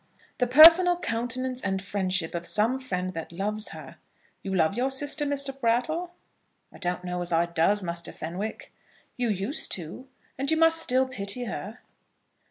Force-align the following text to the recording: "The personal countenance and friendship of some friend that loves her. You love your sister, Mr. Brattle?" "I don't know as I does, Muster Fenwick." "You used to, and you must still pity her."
"The 0.39 0.47
personal 0.47 0.97
countenance 0.97 1.61
and 1.61 1.79
friendship 1.79 2.33
of 2.33 2.47
some 2.47 2.79
friend 2.79 3.11
that 3.11 3.31
loves 3.31 3.69
her. 3.69 3.97
You 4.41 4.51
love 4.55 4.75
your 4.75 4.89
sister, 4.89 5.27
Mr. 5.27 5.51
Brattle?" 5.61 6.13
"I 6.73 6.79
don't 6.79 7.03
know 7.03 7.21
as 7.21 7.31
I 7.31 7.45
does, 7.45 7.83
Muster 7.83 8.11
Fenwick." 8.11 8.73
"You 9.15 9.29
used 9.29 9.71
to, 9.73 10.07
and 10.39 10.49
you 10.49 10.57
must 10.57 10.81
still 10.81 11.07
pity 11.07 11.43
her." 11.43 11.81